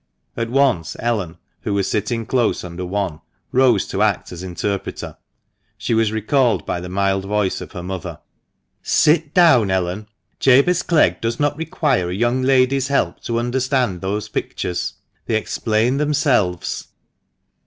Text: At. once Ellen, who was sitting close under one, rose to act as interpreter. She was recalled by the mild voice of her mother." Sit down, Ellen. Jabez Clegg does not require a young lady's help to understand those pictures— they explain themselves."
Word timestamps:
At. 0.35 0.49
once 0.49 0.97
Ellen, 0.97 1.37
who 1.59 1.75
was 1.75 1.87
sitting 1.87 2.25
close 2.25 2.63
under 2.63 2.83
one, 2.83 3.21
rose 3.51 3.85
to 3.89 4.01
act 4.01 4.31
as 4.31 4.41
interpreter. 4.41 5.15
She 5.77 5.93
was 5.93 6.11
recalled 6.11 6.65
by 6.65 6.81
the 6.81 6.89
mild 6.89 7.23
voice 7.25 7.61
of 7.61 7.73
her 7.73 7.83
mother." 7.83 8.17
Sit 9.01 9.31
down, 9.35 9.69
Ellen. 9.69 10.07
Jabez 10.39 10.81
Clegg 10.81 11.21
does 11.21 11.39
not 11.39 11.55
require 11.55 12.09
a 12.09 12.15
young 12.15 12.41
lady's 12.41 12.87
help 12.87 13.21
to 13.25 13.37
understand 13.37 14.01
those 14.01 14.27
pictures— 14.27 14.93
they 15.27 15.35
explain 15.35 15.97
themselves." 15.97 16.87